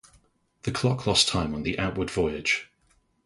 The 0.63 0.71
clock 0.71 1.05
lost 1.05 1.27
time 1.27 1.53
on 1.53 1.61
the 1.61 1.77
outward 1.77 2.09
voyage. 2.09 2.71